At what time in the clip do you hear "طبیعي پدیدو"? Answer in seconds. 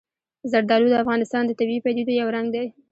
1.59-2.11